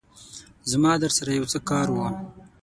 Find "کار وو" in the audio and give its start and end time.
1.69-2.07